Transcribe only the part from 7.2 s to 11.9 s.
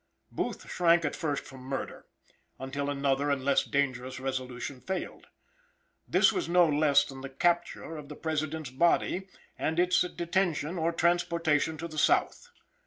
the capture of the President's body, and its detention or transportation to